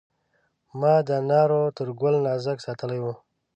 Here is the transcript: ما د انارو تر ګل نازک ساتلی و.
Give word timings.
ما 0.79 0.93
د 1.07 1.09
انارو 1.21 1.61
تر 1.77 1.87
ګل 2.01 2.15
نازک 2.25 2.57
ساتلی 2.65 2.99
و. 3.01 3.05